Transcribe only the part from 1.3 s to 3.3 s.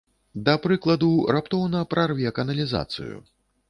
раптоўна прарве каналізацыю.